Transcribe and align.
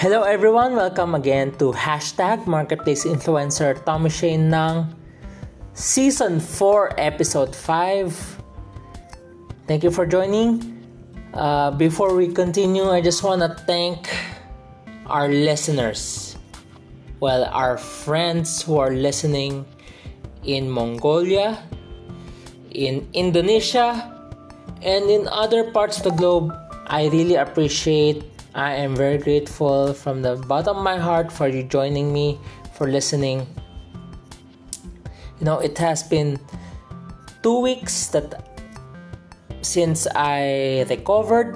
Hello 0.00 0.22
everyone! 0.24 0.80
Welcome 0.80 1.14
again 1.14 1.52
to 1.60 1.76
Hashtag 1.76 2.48
Marketplace 2.48 3.04
Influencer 3.04 3.76
Tommy 3.84 4.08
Shane 4.08 4.48
ng 4.48 4.88
Season 5.76 6.40
4, 6.40 6.96
Episode 6.96 7.52
5. 7.52 8.08
Thank 9.68 9.84
you 9.84 9.92
for 9.92 10.08
joining. 10.08 10.64
Uh, 11.36 11.76
before 11.76 12.16
we 12.16 12.32
continue, 12.32 12.88
I 12.88 13.04
just 13.04 13.20
want 13.20 13.44
to 13.44 13.52
thank 13.68 14.08
our 15.04 15.28
listeners. 15.28 16.32
Well, 17.20 17.44
our 17.52 17.76
friends 17.76 18.64
who 18.64 18.80
are 18.80 18.96
listening 18.96 19.68
in 20.48 20.72
Mongolia, 20.72 21.60
in 22.72 23.04
Indonesia, 23.12 24.00
and 24.80 25.12
in 25.12 25.28
other 25.28 25.68
parts 25.76 26.00
of 26.00 26.08
the 26.08 26.16
globe. 26.16 26.56
I 26.88 27.12
really 27.12 27.36
appreciate 27.36 28.39
I 28.54 28.74
am 28.74 28.96
very 28.96 29.18
grateful 29.18 29.94
from 29.94 30.22
the 30.22 30.34
bottom 30.36 30.78
of 30.78 30.82
my 30.82 30.98
heart 30.98 31.30
for 31.30 31.46
you 31.46 31.62
joining 31.62 32.12
me, 32.12 32.40
for 32.74 32.88
listening. 32.88 33.46
You 35.38 35.46
know, 35.46 35.58
it 35.60 35.78
has 35.78 36.02
been 36.02 36.38
two 37.42 37.60
weeks 37.60 38.08
that 38.08 38.42
since 39.62 40.06
I 40.14 40.84
recovered. 40.90 41.54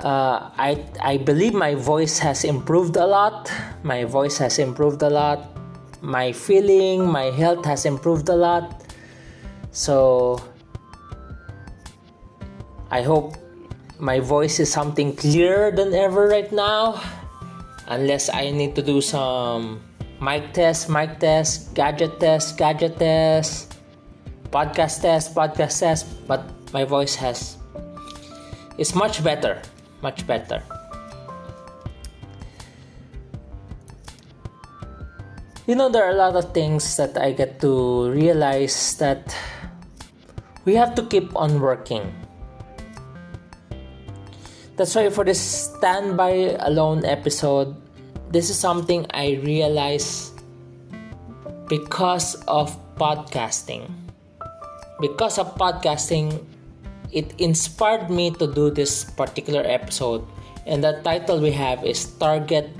Uh, 0.00 0.50
I 0.56 0.84
I 1.00 1.18
believe 1.18 1.54
my 1.54 1.74
voice 1.74 2.18
has 2.18 2.44
improved 2.44 2.96
a 2.96 3.06
lot. 3.06 3.52
My 3.84 4.04
voice 4.04 4.38
has 4.38 4.58
improved 4.58 5.02
a 5.02 5.10
lot. 5.10 5.46
My 6.02 6.32
feeling, 6.32 7.06
my 7.06 7.30
health 7.30 7.64
has 7.66 7.84
improved 7.84 8.28
a 8.28 8.36
lot. 8.36 8.82
So 9.70 10.42
I 12.90 13.02
hope 13.02 13.39
my 14.00 14.18
voice 14.18 14.58
is 14.58 14.72
something 14.72 15.14
clearer 15.14 15.70
than 15.70 15.92
ever 15.92 16.26
right 16.26 16.50
now. 16.50 17.00
Unless 17.86 18.32
I 18.32 18.50
need 18.50 18.74
to 18.76 18.82
do 18.82 19.00
some 19.00 19.84
mic 20.20 20.52
test, 20.56 20.88
mic 20.88 21.20
test, 21.20 21.74
gadget 21.74 22.18
test, 22.18 22.56
gadget 22.56 22.98
test, 22.98 23.76
podcast 24.50 25.02
test, 25.04 25.34
podcast 25.34 25.80
test. 25.80 26.06
But 26.26 26.48
my 26.72 26.84
voice 26.84 27.14
has 27.16 27.58
is 28.78 28.94
much 28.94 29.22
better, 29.22 29.60
much 30.00 30.26
better. 30.26 30.62
You 35.66 35.76
know, 35.76 35.88
there 35.88 36.02
are 36.02 36.10
a 36.10 36.18
lot 36.18 36.34
of 36.34 36.52
things 36.52 36.96
that 36.96 37.20
I 37.20 37.32
get 37.32 37.60
to 37.60 38.10
realize 38.10 38.96
that 38.98 39.36
we 40.64 40.74
have 40.74 40.94
to 40.96 41.06
keep 41.06 41.30
on 41.36 41.60
working 41.60 42.19
that's 44.80 44.96
why 44.96 45.04
for 45.12 45.28
this 45.28 45.68
standby 45.68 46.56
alone 46.64 47.04
episode, 47.04 47.76
this 48.32 48.48
is 48.48 48.56
something 48.56 49.04
I 49.12 49.36
realized 49.44 50.40
because 51.68 52.32
of 52.48 52.72
podcasting. 52.96 53.92
Because 54.98 55.36
of 55.36 55.52
podcasting, 55.60 56.40
it 57.12 57.28
inspired 57.36 58.08
me 58.08 58.30
to 58.40 58.48
do 58.48 58.70
this 58.70 59.04
particular 59.04 59.60
episode. 59.68 60.24
And 60.64 60.82
the 60.82 60.96
title 61.04 61.44
we 61.44 61.52
have 61.52 61.84
is 61.84 62.16
Target 62.16 62.72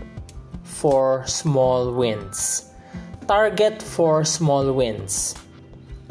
for 0.65 1.27
Small 1.27 1.93
Wins. 1.93 2.73
Target 3.28 3.83
for 3.83 4.25
Small 4.25 4.73
Wins. 4.73 5.34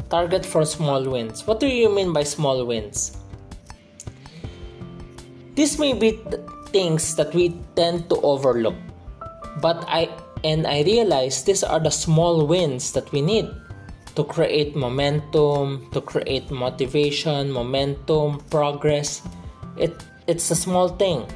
Target 0.08 0.46
for 0.46 0.64
Small 0.64 1.02
Wins. 1.10 1.48
What 1.48 1.58
do 1.58 1.66
you 1.66 1.90
mean 1.90 2.12
by 2.12 2.22
small 2.22 2.64
wins? 2.64 3.19
These 5.60 5.76
may 5.76 5.92
be 5.92 6.16
th- 6.16 6.40
things 6.72 7.20
that 7.20 7.36
we 7.36 7.52
tend 7.76 8.08
to 8.08 8.16
overlook. 8.24 8.80
But 9.60 9.84
I 9.84 10.08
and 10.40 10.64
I 10.64 10.80
realize 10.88 11.44
these 11.44 11.60
are 11.60 11.76
the 11.76 11.92
small 11.92 12.48
wins 12.48 12.96
that 12.96 13.12
we 13.12 13.20
need 13.20 13.44
to 14.16 14.24
create 14.24 14.72
momentum, 14.72 15.84
to 15.92 16.00
create 16.00 16.48
motivation, 16.48 17.52
momentum, 17.52 18.40
progress. 18.48 19.20
It 19.76 19.92
it's 20.24 20.48
a 20.48 20.56
small 20.56 20.96
thing. 20.96 21.28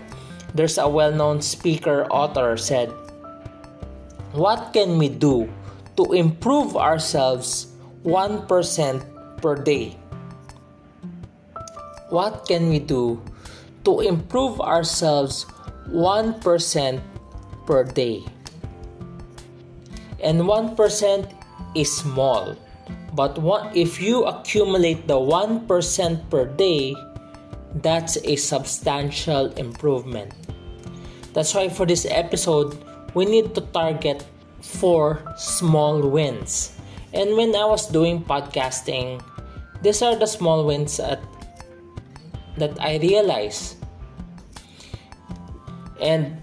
There's 0.56 0.80
a 0.80 0.88
well-known 0.88 1.44
speaker 1.44 2.08
author 2.08 2.56
said, 2.56 2.88
"What 4.32 4.72
can 4.72 4.96
we 4.96 5.12
do 5.12 5.52
to 6.00 6.16
improve 6.16 6.80
ourselves 6.80 7.76
1% 8.08 9.04
per 9.44 9.52
day?" 9.52 10.00
What 12.08 12.48
can 12.48 12.72
we 12.72 12.80
do 12.80 13.20
to 13.84 14.00
improve 14.00 14.60
ourselves 14.60 15.46
1% 15.88 17.00
per 17.66 17.84
day. 17.84 18.24
And 20.22 20.40
1% 20.42 20.76
is 21.74 21.92
small. 21.92 22.56
But 23.14 23.38
one, 23.38 23.70
if 23.76 24.00
you 24.00 24.24
accumulate 24.24 25.06
the 25.06 25.20
1% 25.20 25.68
per 26.30 26.46
day, 26.46 26.96
that's 27.82 28.16
a 28.24 28.36
substantial 28.36 29.52
improvement. 29.54 30.32
That's 31.32 31.54
why 31.54 31.68
for 31.68 31.86
this 31.86 32.06
episode, 32.08 32.78
we 33.14 33.26
need 33.26 33.54
to 33.54 33.60
target 33.60 34.24
four 34.62 35.22
small 35.36 36.00
wins. 36.08 36.72
And 37.12 37.36
when 37.36 37.54
I 37.54 37.64
was 37.66 37.86
doing 37.86 38.24
podcasting, 38.24 39.22
these 39.82 40.02
are 40.02 40.16
the 40.16 40.26
small 40.26 40.64
wins 40.66 40.98
that 42.58 42.76
I 42.80 42.98
realized. 42.98 43.76
And 46.00 46.42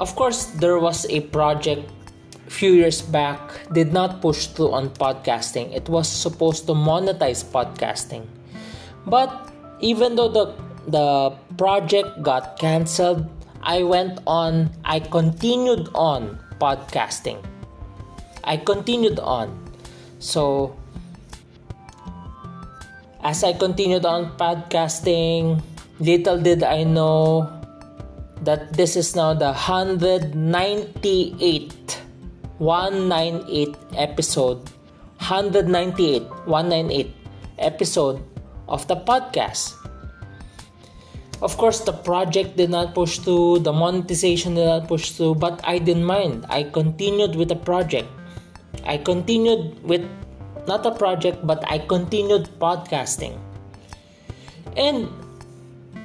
of 0.00 0.14
course, 0.16 0.46
there 0.58 0.78
was 0.78 1.06
a 1.10 1.20
project 1.28 1.90
few 2.50 2.74
years 2.74 3.00
back 3.00 3.38
did 3.72 3.92
not 3.92 4.20
push 4.20 4.50
through 4.50 4.72
on 4.72 4.90
podcasting. 4.90 5.72
It 5.72 5.88
was 5.88 6.10
supposed 6.10 6.66
to 6.66 6.74
monetize 6.74 7.46
podcasting. 7.46 8.26
But 9.06 9.30
even 9.80 10.16
though 10.16 10.28
the 10.28 10.46
the 10.90 11.30
project 11.56 12.22
got 12.22 12.58
canceled, 12.58 13.28
I 13.62 13.84
went 13.84 14.18
on, 14.26 14.72
I 14.84 14.98
continued 14.98 15.88
on 15.94 16.40
podcasting. 16.58 17.38
I 18.44 18.56
continued 18.56 19.20
on. 19.20 19.54
So 20.18 20.74
as 23.22 23.44
I 23.44 23.52
continued 23.52 24.04
on 24.04 24.36
podcasting, 24.36 25.62
little 26.00 26.40
did 26.40 26.62
I 26.62 26.84
know 26.84 27.52
that 28.42 28.72
this 28.72 28.96
is 28.96 29.14
now 29.14 29.34
the 29.34 29.52
198 29.52 32.00
198 32.58 33.76
episode. 33.96 34.58
198 35.20 36.22
198 36.48 37.14
episode 37.58 38.22
of 38.68 38.86
the 38.88 38.96
podcast. 38.96 39.74
Of 41.42 41.56
course 41.56 41.80
the 41.80 41.92
project 41.92 42.56
did 42.56 42.68
not 42.68 42.94
push 42.94 43.18
through 43.18 43.60
the 43.60 43.72
monetization 43.72 44.54
did 44.54 44.66
not 44.66 44.88
push 44.88 45.12
through 45.12 45.36
but 45.36 45.60
i 45.64 45.78
didn't 45.78 46.04
mind. 46.04 46.46
I 46.48 46.64
continued 46.64 47.36
with 47.36 47.48
the 47.48 47.56
project. 47.56 48.08
I 48.84 48.96
continued 48.96 49.84
with 49.84 50.08
not 50.66 50.84
a 50.86 50.90
project, 50.90 51.46
but 51.46 51.62
I 51.70 51.78
continued 51.78 52.48
podcasting. 52.58 53.38
And 54.76 55.08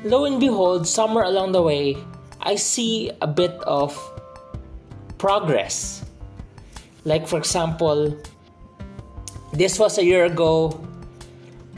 lo 0.03 0.25
and 0.25 0.39
behold, 0.39 0.87
somewhere 0.87 1.25
along 1.25 1.51
the 1.51 1.61
way, 1.61 1.97
I 2.41 2.55
see 2.55 3.11
a 3.21 3.27
bit 3.27 3.51
of 3.65 3.97
progress. 5.17 6.05
Like, 7.03 7.27
for 7.27 7.37
example, 7.37 8.17
this 9.53 9.79
was 9.79 9.97
a 9.97 10.03
year 10.03 10.25
ago, 10.25 10.79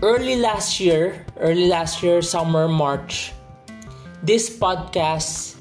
early 0.01 0.35
last 0.35 0.79
year, 0.79 1.25
early 1.39 1.67
last 1.67 2.01
year, 2.03 2.21
summer, 2.21 2.67
March, 2.67 3.33
this 4.23 4.49
podcast 4.49 5.55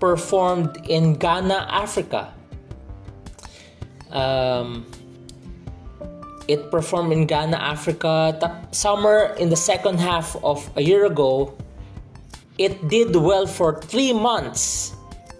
performed 0.00 0.76
in 0.88 1.14
Ghana, 1.14 1.66
Africa. 1.70 2.32
Um, 4.10 4.86
it 6.48 6.70
performed 6.70 7.12
in 7.12 7.26
Ghana, 7.26 7.56
Africa. 7.56 8.34
Summer 8.70 9.34
in 9.38 9.50
the 9.50 9.56
second 9.56 10.00
half 10.00 10.36
of 10.42 10.68
a 10.76 10.82
year 10.82 11.06
ago, 11.06 11.54
it 12.58 12.88
did 12.88 13.14
well 13.14 13.46
for 13.46 13.80
three 13.80 14.12
months 14.12 14.94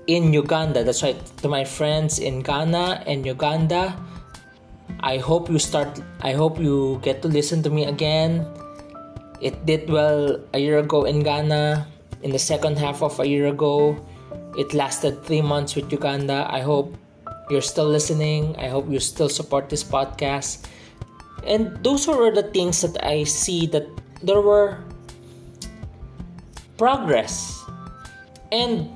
in 0.07 0.33
Uganda. 0.33 0.85
That's 0.85 1.03
right. 1.03 1.19
To 1.43 1.49
my 1.49 1.65
friends 1.65 2.19
in 2.19 2.41
Ghana 2.41 3.05
and 3.07 3.27
Uganda, 3.27 3.97
I 5.01 5.19
hope 5.19 5.51
you 5.51 5.59
start. 5.59 6.01
I 6.23 6.33
hope 6.33 6.59
you 6.59 7.01
get 7.03 7.23
to 7.23 7.29
listen 7.29 7.63
to 7.65 7.71
me 7.71 7.85
again. 7.85 8.47
It 9.41 9.67
did 9.67 9.91
well 9.91 10.39
a 10.55 10.59
year 10.59 10.79
ago 10.79 11.05
in 11.05 11.23
Ghana. 11.23 11.87
In 12.23 12.31
the 12.31 12.39
second 12.39 12.79
half 12.79 13.03
of 13.03 13.19
a 13.19 13.27
year 13.27 13.49
ago, 13.49 13.99
it 14.57 14.73
lasted 14.73 15.25
three 15.25 15.43
months 15.43 15.75
with 15.75 15.91
Uganda. 15.91 16.47
I 16.47 16.61
hope 16.61 16.95
you're 17.51 17.67
still 17.67 17.89
listening. 17.89 18.55
I 18.57 18.69
hope 18.69 18.87
you 18.89 19.01
still 19.01 19.29
support 19.29 19.69
this 19.69 19.83
podcast 19.83 20.71
and 21.47 21.77
those 21.85 22.07
were 22.07 22.31
the 22.31 22.45
things 22.55 22.81
that 22.83 22.99
I 23.05 23.25
see 23.25 23.67
that 23.69 23.87
there 24.23 24.41
were 24.41 24.79
progress 26.79 27.63
and 28.53 28.91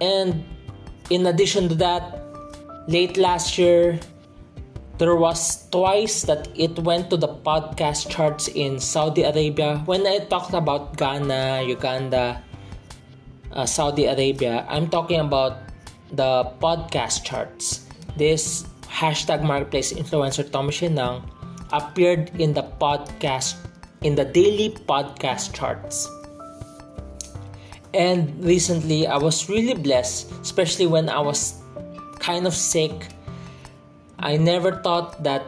And 0.00 0.44
in 1.08 1.26
addition 1.26 1.68
to 1.68 1.74
that, 1.76 2.20
late 2.88 3.16
last 3.16 3.56
year, 3.56 3.98
there 4.98 5.16
was 5.16 5.68
twice 5.70 6.22
that 6.22 6.48
it 6.54 6.78
went 6.80 7.08
to 7.10 7.16
the 7.16 7.28
podcast 7.28 8.08
charts 8.08 8.48
in 8.48 8.80
Saudi 8.80 9.22
Arabia. 9.22 9.80
When 9.84 10.06
I 10.06 10.24
talked 10.28 10.52
about 10.52 10.96
Ghana, 10.96 11.64
Uganda, 11.64 12.42
uh, 13.52 13.66
Saudi 13.66 14.04
Arabia, 14.04 14.66
I'm 14.68 14.88
talking 14.88 15.20
about 15.20 15.58
the 16.12 16.52
podcast 16.60 17.24
charts. 17.24 17.88
This 18.16 18.64
hashtag 18.88 19.44
marketplace 19.44 19.92
influencer 19.92 20.44
Tommy 20.44 20.72
Shinang 20.72 21.24
appeared 21.72 22.30
in 22.40 22.54
the 22.54 22.62
podcast 22.80 23.56
in 24.02 24.14
the 24.14 24.24
daily 24.24 24.70
podcast 24.86 25.54
charts. 25.54 26.08
And 27.94 28.28
recently 28.44 29.06
I 29.06 29.16
was 29.16 29.48
really 29.48 29.74
blessed, 29.74 30.30
especially 30.42 30.86
when 30.86 31.08
I 31.08 31.20
was 31.20 31.58
kind 32.20 32.46
of 32.46 32.54
sick. 32.54 33.08
I 34.18 34.36
never 34.36 34.82
thought 34.82 35.22
that 35.24 35.42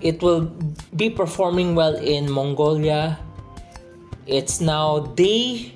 it 0.00 0.22
will 0.22 0.52
be 0.94 1.08
performing 1.08 1.74
well 1.74 1.94
in 1.96 2.30
Mongolia. 2.30 3.18
It's 4.26 4.60
now 4.60 5.00
day 5.14 5.72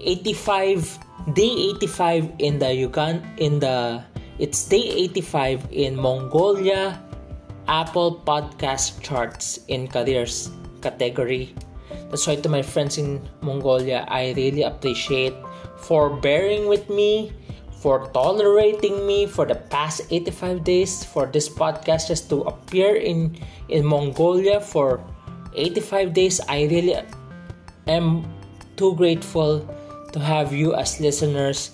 85 0.00 0.98
day 1.34 1.76
85 1.76 2.32
in 2.38 2.58
the 2.58 2.72
Uganda 2.72 3.22
in 3.36 3.60
the 3.60 4.02
it's 4.38 4.64
day 4.64 4.80
85 5.12 5.68
in 5.70 5.96
Mongolia 5.96 6.96
Apple 7.70 8.18
Podcast 8.26 8.98
charts 8.98 9.62
in 9.70 9.86
careers 9.86 10.50
category. 10.82 11.54
That's 12.10 12.26
why 12.26 12.34
to 12.34 12.48
my 12.50 12.66
friends 12.66 12.98
in 12.98 13.22
Mongolia, 13.46 14.04
I 14.10 14.34
really 14.34 14.66
appreciate 14.66 15.38
for 15.78 16.10
bearing 16.10 16.66
with 16.66 16.90
me, 16.90 17.30
for 17.78 18.10
tolerating 18.10 19.06
me 19.06 19.30
for 19.30 19.46
the 19.46 19.54
past 19.54 20.02
85 20.10 20.64
days 20.66 21.04
for 21.06 21.30
this 21.30 21.48
podcast 21.48 22.10
just 22.10 22.28
to 22.34 22.42
appear 22.50 22.98
in 22.98 23.38
in 23.70 23.86
Mongolia 23.86 24.58
for 24.58 24.98
85 25.54 26.10
days. 26.10 26.42
I 26.50 26.66
really 26.66 26.98
am 27.86 28.26
too 28.74 28.98
grateful 28.98 29.62
to 30.10 30.18
have 30.18 30.50
you 30.50 30.74
as 30.74 30.98
listeners. 30.98 31.70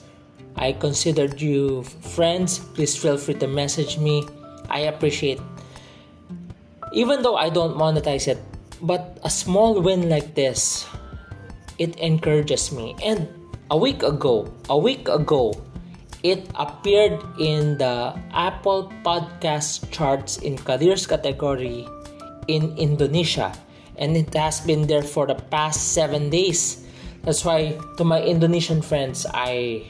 I 0.60 0.76
considered 0.76 1.40
you 1.40 1.88
friends. 2.12 2.60
Please 2.76 2.92
feel 2.92 3.16
free 3.16 3.40
to 3.40 3.48
message 3.48 3.96
me. 3.96 4.28
I 4.68 4.92
appreciate 4.92 5.40
even 6.96 7.20
though 7.20 7.36
I 7.36 7.52
don't 7.52 7.76
monetize 7.76 8.24
it, 8.24 8.40
but 8.80 9.20
a 9.20 9.28
small 9.28 9.76
win 9.84 10.08
like 10.08 10.32
this 10.32 10.88
it 11.76 11.92
encourages 12.00 12.72
me. 12.72 12.96
And 13.04 13.28
a 13.68 13.76
week 13.76 14.00
ago, 14.00 14.48
a 14.72 14.78
week 14.78 15.12
ago, 15.12 15.52
it 16.24 16.48
appeared 16.56 17.20
in 17.36 17.76
the 17.76 18.16
Apple 18.32 18.88
Podcast 19.04 19.92
charts 19.92 20.40
in 20.40 20.56
careers 20.56 21.04
category 21.04 21.84
in 22.48 22.72
Indonesia 22.80 23.52
and 24.00 24.16
it 24.16 24.32
has 24.32 24.64
been 24.64 24.88
there 24.88 25.04
for 25.04 25.28
the 25.28 25.36
past 25.52 25.92
7 25.92 26.32
days 26.32 26.86
that's 27.26 27.44
why, 27.44 27.74
to 27.98 28.06
my 28.06 28.22
Indonesian 28.22 28.78
friends, 28.78 29.26
I 29.34 29.82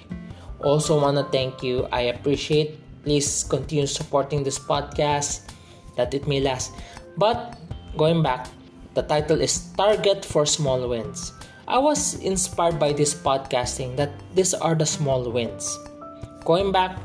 also 0.65 0.97
want 0.97 1.21
to 1.21 1.25
thank 1.29 1.61
you. 1.61 1.85
I 1.93 2.09
appreciate. 2.09 2.81
Please 3.05 3.45
continue 3.45 3.85
supporting 3.85 4.41
this 4.41 4.59
podcast 4.59 5.53
that 6.01 6.17
it 6.17 6.25
may 6.25 6.41
last. 6.41 6.73
But 7.17 7.57
going 7.97 8.23
back, 8.23 8.49
the 8.95 9.03
title 9.03 9.41
is 9.41 9.73
Target 9.77 10.25
for 10.25 10.47
Small 10.47 10.89
Wins. 10.89 11.33
I 11.67 11.79
was 11.79 12.15
inspired 12.21 12.79
by 12.79 12.93
this 12.93 13.15
podcasting 13.15 13.97
that 13.97 14.13
these 14.35 14.55
are 14.55 14.75
the 14.75 14.87
small 14.87 15.31
wins. 15.31 15.79
Going 16.45 16.71
back, 16.73 16.99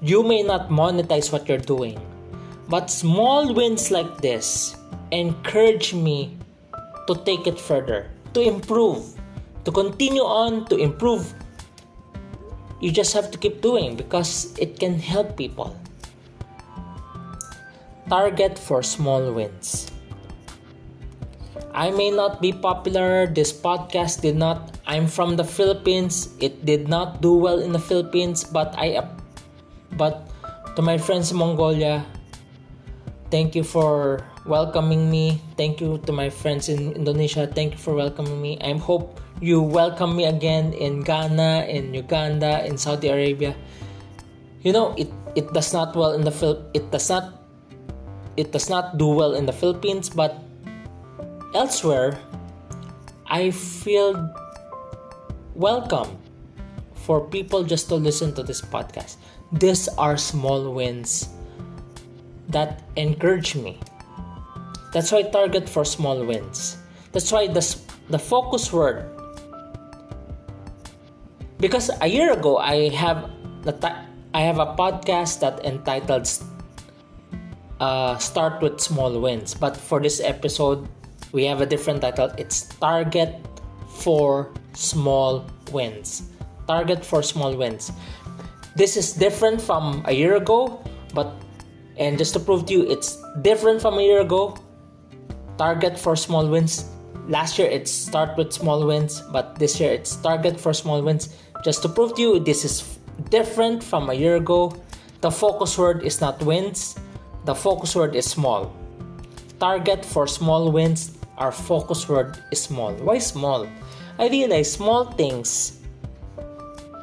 you 0.00 0.22
may 0.22 0.42
not 0.42 0.68
monetize 0.68 1.32
what 1.32 1.48
you're 1.48 1.58
doing, 1.58 1.98
but 2.68 2.90
small 2.90 3.52
wins 3.54 3.90
like 3.90 4.20
this 4.20 4.76
encourage 5.10 5.94
me 5.94 6.36
to 7.08 7.14
take 7.24 7.46
it 7.46 7.58
further, 7.58 8.10
to 8.34 8.40
improve, 8.40 9.16
to 9.64 9.72
continue 9.72 10.22
on 10.22 10.66
to 10.66 10.76
improve 10.76 11.34
you 12.80 12.92
just 12.92 13.14
have 13.14 13.30
to 13.30 13.38
keep 13.38 13.62
doing 13.62 13.96
because 13.96 14.56
it 14.58 14.78
can 14.78 14.98
help 14.98 15.36
people 15.36 15.76
target 18.08 18.58
for 18.58 18.82
small 18.82 19.32
wins 19.32 19.90
i 21.74 21.90
may 21.90 22.10
not 22.10 22.40
be 22.40 22.52
popular 22.52 23.26
this 23.26 23.52
podcast 23.52 24.20
did 24.22 24.36
not 24.36 24.78
i'm 24.86 25.06
from 25.06 25.36
the 25.36 25.44
philippines 25.44 26.34
it 26.40 26.64
did 26.64 26.88
not 26.88 27.20
do 27.20 27.34
well 27.34 27.58
in 27.58 27.72
the 27.72 27.82
philippines 27.82 28.44
but 28.44 28.74
i 28.78 28.96
but 29.98 30.28
to 30.74 30.82
my 30.82 30.96
friends 30.96 31.30
in 31.30 31.36
mongolia 31.36 32.04
thank 33.30 33.54
you 33.54 33.64
for 33.64 34.22
welcoming 34.46 35.10
me 35.10 35.40
thank 35.56 35.80
you 35.80 35.98
to 36.06 36.12
my 36.12 36.30
friends 36.30 36.68
in 36.68 36.92
indonesia 36.92 37.46
thank 37.46 37.72
you 37.72 37.80
for 37.80 37.94
welcoming 37.94 38.40
me 38.40 38.56
i 38.62 38.72
hope 38.78 39.20
you 39.40 39.60
welcome 39.60 40.16
me 40.16 40.24
again 40.24 40.72
in 40.72 41.02
Ghana, 41.02 41.68
in 41.68 41.92
Uganda, 41.92 42.64
in 42.64 42.78
Saudi 42.78 43.08
Arabia. 43.08 43.54
You 44.62 44.72
know, 44.72 44.94
it, 44.96 45.12
it 45.34 45.52
does 45.52 45.72
not 45.72 45.94
well 45.94 46.12
in 46.12 46.24
the 46.24 46.32
Phil 46.32 46.64
it 46.72 46.90
does 46.90 47.10
not 47.10 47.35
it 48.36 48.52
does 48.52 48.68
not 48.68 48.98
do 48.98 49.06
well 49.06 49.34
in 49.34 49.46
the 49.46 49.52
Philippines, 49.52 50.08
but 50.08 50.36
elsewhere 51.54 52.18
I 53.26 53.50
feel 53.50 54.28
welcome 55.54 56.18
for 56.94 57.20
people 57.20 57.64
just 57.64 57.88
to 57.88 57.96
listen 57.96 58.34
to 58.34 58.42
this 58.42 58.60
podcast. 58.60 59.16
These 59.52 59.88
are 59.98 60.16
small 60.16 60.72
wins 60.72 61.28
that 62.48 62.82
encourage 62.96 63.54
me. 63.54 63.80
That's 64.92 65.12
why 65.12 65.18
I 65.18 65.30
target 65.30 65.68
for 65.68 65.84
small 65.84 66.24
wins. 66.24 66.78
That's 67.12 67.32
why 67.32 67.46
the, 67.46 67.62
the 68.10 68.18
focus 68.18 68.72
word 68.72 69.16
because 71.58 71.90
a 72.00 72.06
year 72.06 72.32
ago 72.32 72.58
I 72.58 72.90
have 72.90 73.30
I 74.34 74.40
have 74.40 74.58
a 74.58 74.76
podcast 74.76 75.40
that 75.40 75.64
entitled 75.64 76.28
uh, 77.80 78.16
"Start 78.18 78.62
with 78.62 78.80
Small 78.80 79.20
Wins," 79.20 79.54
but 79.54 79.76
for 79.76 80.00
this 80.00 80.20
episode 80.20 80.88
we 81.32 81.44
have 81.44 81.60
a 81.60 81.66
different 81.66 82.02
title. 82.02 82.30
It's 82.38 82.68
"Target 82.80 83.36
for 84.00 84.52
Small 84.74 85.44
Wins." 85.72 86.30
Target 86.66 87.04
for 87.04 87.22
small 87.22 87.54
wins. 87.54 87.92
This 88.74 88.96
is 88.96 89.12
different 89.12 89.62
from 89.62 90.02
a 90.06 90.12
year 90.12 90.34
ago, 90.34 90.82
but 91.14 91.30
and 91.96 92.18
just 92.18 92.34
to 92.34 92.40
prove 92.40 92.66
to 92.66 92.72
you, 92.74 92.82
it's 92.90 93.22
different 93.42 93.80
from 93.80 93.98
a 93.98 94.02
year 94.02 94.20
ago. 94.20 94.58
Target 95.56 95.96
for 95.96 96.16
small 96.16 96.44
wins. 96.48 96.90
Last 97.28 97.58
year 97.58 97.70
it's 97.70 97.90
start 97.90 98.36
with 98.36 98.52
small 98.52 98.84
wins, 98.86 99.22
but 99.32 99.58
this 99.58 99.78
year 99.78 99.92
it's 99.92 100.16
target 100.16 100.58
for 100.58 100.74
small 100.74 101.02
wins 101.02 101.30
just 101.64 101.82
to 101.82 101.88
prove 101.88 102.14
to 102.14 102.22
you 102.22 102.38
this 102.38 102.64
is 102.64 102.98
different 103.30 103.82
from 103.82 104.10
a 104.10 104.14
year 104.14 104.36
ago, 104.36 104.70
the 105.20 105.30
focus 105.30 105.78
word 105.78 106.02
is 106.02 106.20
not 106.20 106.42
wins, 106.42 106.98
the 107.46 107.54
focus 107.54 107.94
word 107.94 108.16
is 108.16 108.26
small. 108.26 108.74
Target 109.60 110.04
for 110.04 110.26
small 110.26 110.72
wins, 110.72 111.16
our 111.38 111.52
focus 111.52 112.08
word 112.08 112.42
is 112.50 112.60
small. 112.60 112.92
Why 112.94 113.18
small? 113.18 113.70
I 114.18 114.28
realize 114.28 114.72
small 114.72 115.12
things, 115.12 115.78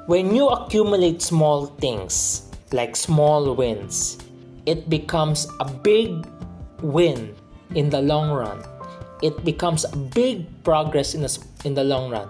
when 0.07 0.35
you 0.35 0.49
accumulate 0.49 1.21
small 1.21 1.67
things 1.79 2.51
like 2.73 2.97
small 2.97 3.55
wins, 3.55 4.19
it 4.65 4.89
becomes 4.89 5.47
a 5.61 5.65
big 5.65 6.27
win 6.81 7.33
in 7.73 7.89
the 7.89 8.01
long 8.01 8.29
run. 8.29 8.61
It 9.21 9.45
becomes 9.45 9.85
a 9.85 9.95
big 9.95 10.43
progress 10.65 11.15
in 11.15 11.21
the, 11.21 11.31
in 11.63 11.73
the 11.73 11.85
long 11.85 12.11
run. 12.11 12.27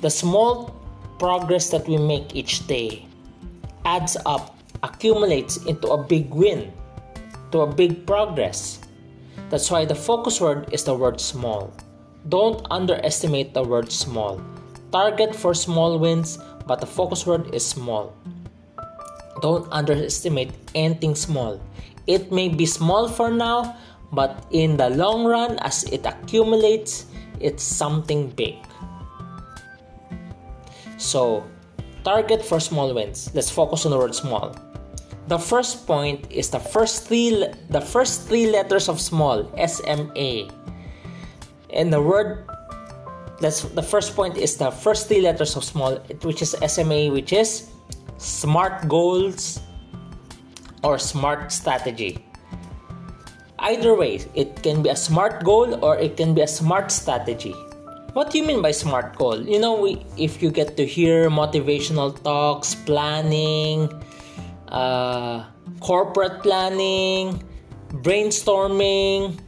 The 0.00 0.08
small 0.08 0.72
progress 1.18 1.68
that 1.70 1.86
we 1.86 1.98
make 1.98 2.34
each 2.34 2.66
day 2.66 3.04
adds 3.84 4.16
up, 4.24 4.56
accumulates 4.82 5.58
into 5.66 5.88
a 5.88 6.02
big 6.02 6.32
win, 6.32 6.72
to 7.52 7.60
a 7.60 7.66
big 7.66 8.06
progress. 8.06 8.80
That's 9.50 9.70
why 9.70 9.84
the 9.84 9.94
focus 9.94 10.40
word 10.40 10.68
is 10.72 10.84
the 10.84 10.94
word 10.94 11.20
small. 11.20 11.72
Don't 12.28 12.66
underestimate 12.70 13.54
the 13.54 13.62
word 13.62 13.90
small. 13.90 14.40
Target 14.92 15.34
for 15.34 15.54
small 15.54 15.98
wins, 15.98 16.38
but 16.66 16.80
the 16.80 16.86
focus 16.86 17.26
word 17.26 17.54
is 17.54 17.64
small. 17.64 18.12
Don't 19.40 19.66
underestimate 19.72 20.52
anything 20.74 21.14
small. 21.14 21.60
It 22.06 22.32
may 22.32 22.48
be 22.48 22.66
small 22.66 23.08
for 23.08 23.30
now, 23.30 23.76
but 24.12 24.44
in 24.50 24.76
the 24.76 24.90
long 24.90 25.24
run, 25.24 25.58
as 25.60 25.84
it 25.84 26.04
accumulates, 26.04 27.06
it's 27.40 27.62
something 27.62 28.28
big. 28.30 28.56
So, 30.98 31.44
target 32.04 32.44
for 32.44 32.58
small 32.60 32.92
wins. 32.92 33.30
Let's 33.34 33.50
focus 33.50 33.86
on 33.86 33.92
the 33.92 33.98
word 33.98 34.14
small. 34.14 34.56
The 35.28 35.38
first 35.38 35.86
point 35.86 36.24
is 36.32 36.48
the 36.48 36.58
first 36.58 37.04
three 37.04 37.44
the 37.68 37.84
first 37.84 38.24
three 38.24 38.48
letters 38.48 38.88
of 38.88 38.96
small, 38.96 39.44
SMA. 39.60 40.48
And 41.68 41.92
the 41.92 42.00
word 42.00 42.48
that's 43.36 43.68
the 43.76 43.84
first 43.84 44.16
point 44.16 44.40
is 44.40 44.56
the 44.56 44.72
first 44.72 45.06
three 45.06 45.20
letters 45.20 45.52
of 45.52 45.68
small 45.68 46.00
which 46.24 46.40
is 46.40 46.56
sma 46.64 47.12
which 47.12 47.36
is 47.36 47.68
smart 48.16 48.88
goals 48.88 49.60
or 50.80 50.96
smart 50.96 51.52
strategy. 51.52 52.24
Either 53.60 53.92
way 53.92 54.24
it 54.32 54.64
can 54.64 54.80
be 54.80 54.88
a 54.88 54.96
smart 54.96 55.44
goal 55.44 55.76
or 55.84 56.00
it 56.00 56.16
can 56.16 56.32
be 56.32 56.40
a 56.40 56.48
smart 56.48 56.88
strategy. 56.88 57.52
What 58.16 58.32
do 58.32 58.40
you 58.40 58.48
mean 58.48 58.64
by 58.64 58.72
smart 58.72 59.12
goal? 59.20 59.36
You 59.36 59.60
know 59.60 59.76
we, 59.76 60.00
if 60.16 60.40
you 60.40 60.48
get 60.50 60.80
to 60.80 60.86
hear 60.88 61.28
motivational 61.28 62.16
talks 62.24 62.74
planning 62.74 63.92
uh, 64.68 65.44
corporate 65.80 66.42
planning 66.42 67.42
brainstorming 68.04 69.38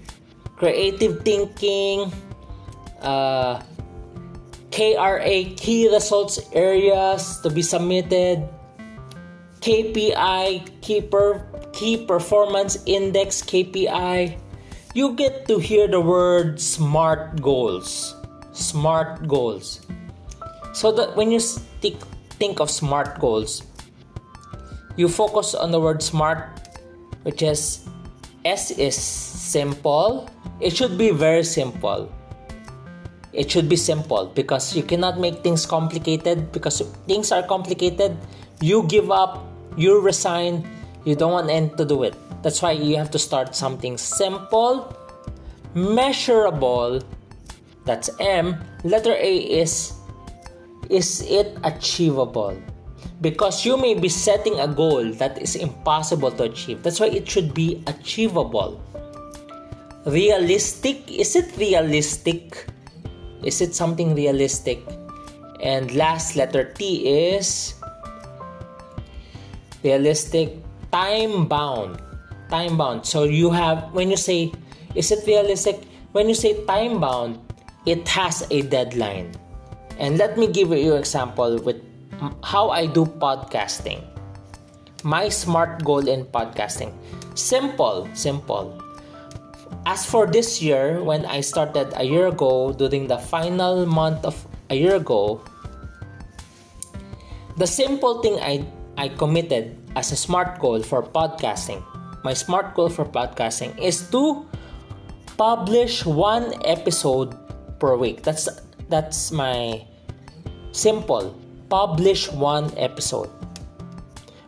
creative 0.56 1.24
thinking 1.24 2.12
uh, 3.00 3.60
KRA 4.70 5.56
key 5.56 5.90
results 5.90 6.38
areas 6.52 7.40
to 7.42 7.50
be 7.50 7.62
submitted, 7.62 8.46
KPI 9.60 10.80
key, 10.80 11.00
per, 11.00 11.42
key 11.72 12.06
performance 12.06 12.78
index 12.86 13.42
KPI. 13.42 14.38
You 14.94 15.14
get 15.14 15.48
to 15.48 15.58
hear 15.58 15.88
the 15.88 16.00
word 16.00 16.60
SMART 16.60 17.42
goals. 17.42 18.14
SMART 18.52 19.26
goals. 19.26 19.80
So 20.72 20.92
that 20.92 21.16
when 21.16 21.30
you 21.32 21.40
think, 21.40 21.98
think 22.38 22.60
of 22.60 22.70
SMART 22.70 23.18
goals, 23.18 23.62
you 25.00 25.08
focus 25.08 25.56
on 25.56 25.72
the 25.72 25.80
word 25.80 26.02
SMART, 26.04 26.44
which 27.24 27.40
is 27.40 27.88
S 28.44 28.70
is 28.70 28.94
simple. 28.94 30.28
It 30.60 30.76
should 30.76 31.00
be 31.00 31.08
very 31.08 31.42
simple. 31.42 32.12
It 33.32 33.50
should 33.50 33.68
be 33.68 33.76
simple 33.76 34.28
because 34.36 34.76
you 34.76 34.82
cannot 34.82 35.16
make 35.18 35.40
things 35.40 35.64
complicated. 35.64 36.52
Because 36.52 36.84
things 37.08 37.32
are 37.32 37.42
complicated 37.42 38.12
you 38.60 38.84
give 38.92 39.10
up 39.10 39.48
you 39.76 40.00
resign 40.00 40.68
you 41.08 41.16
don't 41.16 41.32
want 41.32 41.48
end 41.48 41.78
to 41.78 41.84
do 41.84 42.02
it. 42.02 42.14
That's 42.42 42.60
why 42.60 42.72
you 42.72 42.96
have 42.96 43.10
to 43.12 43.18
start 43.18 43.56
something 43.56 43.96
simple 43.96 44.92
measurable. 45.72 47.00
That's 47.86 48.10
m. 48.20 48.60
Letter 48.84 49.16
a 49.16 49.36
is 49.64 49.96
is 50.90 51.22
it 51.24 51.56
achievable 51.64 52.52
because 53.20 53.64
you 53.64 53.76
may 53.76 53.94
be 53.94 54.08
setting 54.08 54.58
a 54.60 54.68
goal 54.68 55.12
that 55.12 55.36
is 55.40 55.56
impossible 55.56 56.30
to 56.30 56.44
achieve 56.44 56.82
that's 56.82 57.00
why 57.00 57.06
it 57.06 57.28
should 57.28 57.52
be 57.54 57.82
achievable 57.86 58.80
realistic 60.06 61.04
is 61.10 61.36
it 61.36 61.50
realistic 61.56 62.66
is 63.42 63.60
it 63.60 63.74
something 63.74 64.14
realistic? 64.14 64.80
And 65.60 65.92
last 65.94 66.36
letter 66.36 66.64
T 66.64 67.08
is 67.08 67.74
realistic 69.82 70.56
time 70.92 71.48
bound. 71.48 72.00
Time 72.48 72.76
bound. 72.76 73.06
So 73.06 73.24
you 73.24 73.50
have 73.50 73.92
when 73.92 74.10
you 74.10 74.16
say 74.16 74.52
is 74.94 75.10
it 75.10 75.24
realistic? 75.26 75.84
When 76.12 76.28
you 76.28 76.34
say 76.34 76.64
time 76.66 77.00
bound, 77.00 77.38
it 77.86 78.08
has 78.08 78.44
a 78.50 78.62
deadline. 78.62 79.32
And 79.98 80.18
let 80.18 80.36
me 80.36 80.48
give 80.48 80.70
you 80.70 80.94
an 80.94 80.98
example 80.98 81.60
with 81.60 81.80
how 82.42 82.70
I 82.70 82.86
do 82.86 83.04
podcasting. 83.06 84.04
My 85.02 85.28
smart 85.28 85.84
goal 85.84 86.06
in 86.08 86.24
podcasting. 86.26 86.92
Simple, 87.34 88.08
simple. 88.12 88.76
As 89.86 90.04
for 90.04 90.26
this 90.26 90.60
year, 90.60 91.02
when 91.02 91.24
I 91.24 91.40
started 91.40 91.92
a 91.96 92.04
year 92.04 92.28
ago, 92.28 92.72
during 92.72 93.06
the 93.06 93.16
final 93.16 93.86
month 93.86 94.24
of 94.24 94.36
a 94.68 94.76
year 94.76 94.96
ago, 94.96 95.40
the 97.56 97.66
simple 97.66 98.20
thing 98.20 98.36
I, 98.40 98.66
I 98.98 99.08
committed 99.08 99.76
as 99.96 100.12
a 100.12 100.16
smart 100.16 100.58
goal 100.58 100.82
for 100.82 101.02
podcasting, 101.02 101.82
my 102.24 102.34
smart 102.34 102.74
goal 102.74 102.88
for 102.88 103.04
podcasting 103.04 103.78
is 103.80 104.08
to 104.10 104.44
publish 105.36 106.04
one 106.04 106.52
episode 106.64 107.32
per 107.80 107.96
week. 107.96 108.22
That's 108.22 108.48
that's 108.92 109.32
my 109.32 109.86
simple 110.72 111.32
publish 111.70 112.26
one 112.34 112.68
episode. 112.76 113.30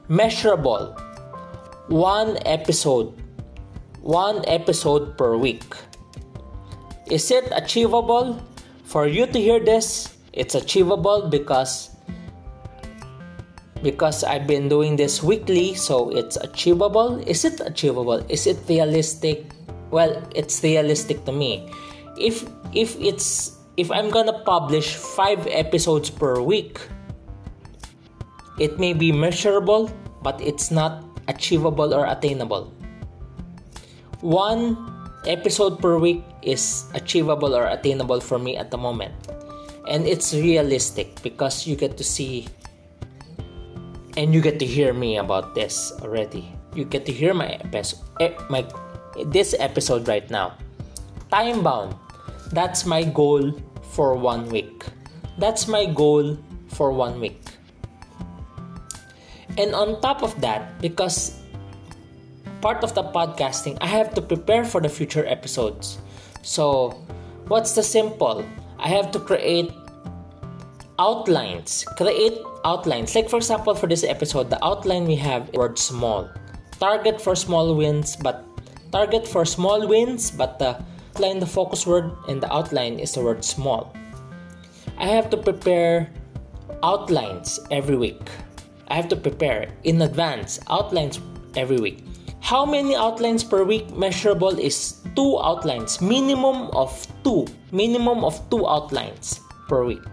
Measurable 0.08 0.92
one 1.88 2.36
episode 2.44 3.14
one 4.02 4.42
episode 4.50 5.16
per 5.16 5.38
week. 5.38 5.62
Is 7.06 7.30
it 7.30 7.46
achievable? 7.54 8.42
For 8.84 9.06
you 9.06 9.26
to 9.26 9.38
hear 9.38 9.62
this, 9.62 10.10
it's 10.34 10.54
achievable 10.54 11.30
because 11.30 11.94
because 13.82 14.22
I've 14.22 14.46
been 14.46 14.68
doing 14.68 14.96
this 14.96 15.22
weekly, 15.22 15.74
so 15.74 16.10
it's 16.10 16.36
achievable. 16.36 17.22
Is 17.26 17.44
it 17.44 17.62
achievable? 17.62 18.20
Is 18.28 18.46
it 18.46 18.58
realistic? 18.68 19.54
Well, 19.90 20.22
it's 20.34 20.62
realistic 20.62 21.24
to 21.24 21.32
me. 21.32 21.70
If 22.18 22.44
if 22.74 22.98
it's 23.00 23.56
if 23.78 23.90
I'm 23.90 24.10
gonna 24.10 24.42
publish 24.44 24.94
five 24.94 25.46
episodes 25.46 26.10
per 26.10 26.42
week, 26.42 26.82
it 28.58 28.78
may 28.78 28.92
be 28.92 29.12
measurable, 29.12 29.90
but 30.22 30.40
it's 30.40 30.70
not 30.70 31.04
achievable 31.28 31.94
or 31.94 32.06
attainable 32.06 32.72
one 34.22 34.78
episode 35.26 35.82
per 35.82 35.98
week 35.98 36.22
is 36.42 36.86
achievable 36.94 37.54
or 37.54 37.66
attainable 37.66 38.20
for 38.20 38.38
me 38.38 38.56
at 38.56 38.70
the 38.70 38.78
moment. 38.78 39.12
And 39.86 40.06
it's 40.06 40.32
realistic 40.32 41.20
because 41.22 41.66
you 41.66 41.76
get 41.76 41.98
to 41.98 42.04
see 42.04 42.46
and 44.16 44.32
you 44.32 44.40
get 44.40 44.58
to 44.60 44.66
hear 44.66 44.94
me 44.94 45.18
about 45.18 45.54
this 45.54 45.92
already. 46.00 46.54
You 46.74 46.84
get 46.84 47.04
to 47.06 47.12
hear 47.12 47.34
my 47.34 47.58
episode, 47.58 47.98
eh, 48.20 48.32
my 48.48 48.64
this 49.26 49.54
episode 49.58 50.06
right 50.06 50.28
now. 50.30 50.54
Time 51.30 51.62
bound. 51.62 51.94
That's 52.52 52.86
my 52.86 53.02
goal 53.02 53.52
for 53.90 54.14
one 54.14 54.48
week. 54.48 54.86
That's 55.36 55.66
my 55.66 55.86
goal 55.86 56.38
for 56.68 56.92
one 56.92 57.18
week. 57.18 57.42
And 59.58 59.74
on 59.74 60.00
top 60.00 60.22
of 60.22 60.40
that, 60.40 60.80
because 60.80 61.38
part 62.60 62.82
of 62.84 62.94
the 62.94 63.02
podcasting, 63.02 63.76
I 63.80 63.86
have 63.86 64.14
to 64.14 64.22
prepare 64.22 64.64
for 64.64 64.80
the 64.80 64.88
future 64.88 65.26
episodes. 65.26 65.98
So, 66.42 66.96
what's 67.48 67.74
the 67.74 67.82
simple? 67.82 68.44
I 68.78 68.88
have 68.88 69.10
to 69.12 69.20
create 69.20 69.70
outlines. 70.98 71.84
Create 71.96 72.38
outlines. 72.64 73.14
Like, 73.14 73.28
for 73.28 73.36
example, 73.36 73.74
for 73.74 73.86
this 73.86 74.04
episode, 74.04 74.48
the 74.48 74.62
outline 74.64 75.04
we 75.04 75.16
have 75.16 75.52
word 75.52 75.78
small. 75.78 76.30
Target 76.80 77.20
for 77.20 77.36
small 77.36 77.74
wins, 77.74 78.16
but 78.16 78.42
target 78.90 79.26
for 79.28 79.44
small 79.44 79.86
wins, 79.86 80.30
but 80.30 80.58
the 80.58 80.78
outline, 81.14 81.38
the 81.40 81.46
focus 81.46 81.86
word, 81.86 82.10
and 82.28 82.42
the 82.42 82.50
outline 82.52 82.98
is 82.98 83.12
the 83.12 83.20
word 83.20 83.44
small. 83.44 83.94
I 84.98 85.06
have 85.06 85.30
to 85.30 85.36
prepare 85.36 86.10
outlines 86.82 87.60
every 87.70 87.96
week. 87.96 88.22
I 88.92 88.96
have 88.96 89.08
to 89.08 89.16
prepare 89.16 89.72
in 89.84 90.02
advance 90.02 90.60
outlines 90.68 91.18
every 91.56 91.80
week. 91.80 92.04
How 92.44 92.66
many 92.66 92.94
outlines 92.94 93.42
per 93.42 93.64
week 93.64 93.88
measurable 93.96 94.52
is 94.60 95.00
two 95.16 95.40
outlines, 95.40 96.02
minimum 96.02 96.68
of 96.76 96.92
two, 97.24 97.48
minimum 97.72 98.20
of 98.22 98.36
two 98.50 98.68
outlines 98.68 99.40
per 99.66 99.88
week. 99.88 100.04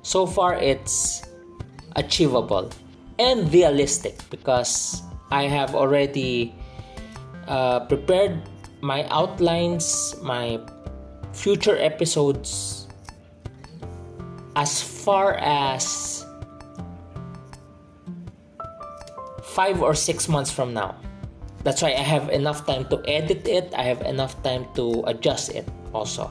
So 0.00 0.24
far, 0.24 0.56
it's 0.56 1.20
achievable 1.96 2.70
and 3.18 3.52
realistic 3.52 4.16
because 4.30 5.02
I 5.30 5.44
have 5.44 5.74
already 5.74 6.54
uh, 7.46 7.80
prepared 7.80 8.40
my 8.80 9.04
outlines, 9.12 10.16
my 10.22 10.64
future 11.34 11.76
episodes 11.76 12.88
as 14.56 14.80
far 14.80 15.34
as 15.42 16.13
five 19.54 19.80
or 19.80 19.94
six 19.94 20.28
months 20.28 20.50
from 20.50 20.74
now. 20.74 20.98
That's 21.62 21.80
why 21.80 21.94
I 21.94 22.02
have 22.02 22.28
enough 22.28 22.66
time 22.66 22.84
to 22.90 23.00
edit 23.06 23.46
it, 23.46 23.72
I 23.72 23.86
have 23.86 24.02
enough 24.02 24.36
time 24.42 24.66
to 24.74 25.02
adjust 25.06 25.54
it 25.54 25.64
also. 25.94 26.30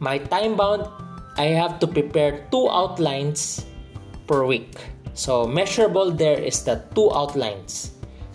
My 0.00 0.18
time 0.18 0.56
bound, 0.56 0.88
I 1.36 1.52
have 1.54 1.78
to 1.78 1.86
prepare 1.86 2.48
two 2.50 2.68
outlines 2.68 3.66
per 4.26 4.44
week. 4.44 4.80
So 5.14 5.46
measurable 5.46 6.10
there 6.10 6.40
is 6.40 6.64
the 6.64 6.82
two 6.96 7.12
outlines. 7.12 7.92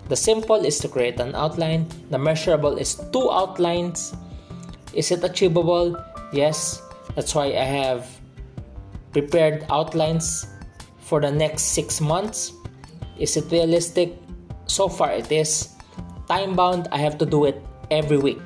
The 0.08 0.16
simple 0.16 0.64
is 0.64 0.78
to 0.80 0.88
create 0.88 1.20
an 1.20 1.34
outline, 1.34 1.84
the 2.08 2.18
measurable 2.18 2.78
is 2.78 2.96
two 3.12 3.30
outlines. 3.30 4.14
Is 4.94 5.10
it 5.10 5.22
achievable? 5.22 6.00
Yes. 6.32 6.80
That's 7.14 7.34
why 7.34 7.52
I 7.52 7.64
have 7.64 8.08
prepared 9.12 9.66
outlines 9.68 10.46
for 11.00 11.20
the 11.20 11.30
next 11.30 11.74
six 11.76 12.00
months. 12.00 12.52
Is 13.18 13.36
it 13.36 13.50
realistic? 13.50 14.16
so 14.68 14.86
far 14.86 15.10
it 15.12 15.32
is 15.32 15.72
time 16.28 16.54
bound 16.54 16.86
i 16.92 16.98
have 16.98 17.16
to 17.16 17.24
do 17.24 17.46
it 17.48 17.56
every 17.90 18.18
week 18.18 18.44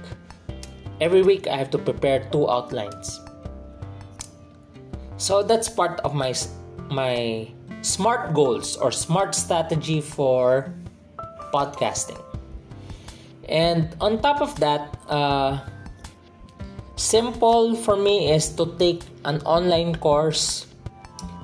every 1.00 1.20
week 1.20 1.48
i 1.50 1.56
have 1.56 1.68
to 1.68 1.78
prepare 1.78 2.22
two 2.30 2.48
outlines 2.48 3.18
So 5.22 5.46
that's 5.46 5.70
part 5.70 6.02
of 6.02 6.18
my 6.18 6.34
my 6.90 7.46
smart 7.86 8.34
goals 8.34 8.74
or 8.74 8.90
smart 8.90 9.38
strategy 9.38 10.02
for 10.02 10.74
podcasting. 11.54 12.18
And 13.46 13.94
on 14.02 14.18
top 14.18 14.42
of 14.42 14.58
that, 14.58 14.98
uh, 15.06 15.62
simple 16.98 17.78
for 17.78 17.94
me 17.94 18.34
is 18.34 18.50
to 18.58 18.74
take 18.82 19.06
an 19.22 19.38
online 19.46 19.94
course. 19.94 20.66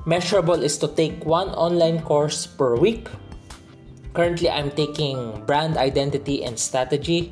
Measurable 0.09 0.65
is 0.65 0.81
to 0.81 0.89
take 0.89 1.21
one 1.21 1.53
online 1.53 2.01
course 2.01 2.49
per 2.49 2.73
week. 2.73 3.05
Currently, 4.17 4.49
I'm 4.49 4.73
taking 4.73 5.45
brand 5.45 5.77
identity 5.77 6.41
and 6.41 6.57
strategy. 6.57 7.29